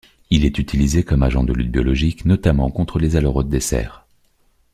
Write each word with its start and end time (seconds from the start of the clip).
Il 0.31 0.45
est 0.45 0.57
utilisé 0.57 1.03
comme 1.03 1.21
agent 1.21 1.43
de 1.43 1.53
lutte 1.53 1.69
biologique, 1.69 2.25
notamment 2.25 2.71
contre 2.71 2.97
les 2.97 3.17
aleurodes 3.17 3.49
des 3.49 3.59
serres. 3.59 4.07